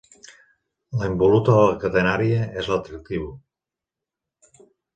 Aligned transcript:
La 1.01 1.09
involuta 1.09 1.57
de 1.59 1.67
la 1.67 1.75
catenària 1.85 2.41
és 2.63 2.73
la 2.73 2.81
tractriu. 2.89 3.31